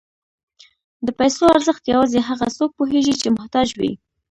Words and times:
د 1.05 1.07
پیسو 1.19 1.43
ارزښت 1.55 1.83
یوازې 1.93 2.19
هغه 2.29 2.47
څوک 2.57 2.71
پوهېږي 2.79 3.13
چې 3.21 3.27
محتاج 3.37 3.67
وي. 3.79 3.91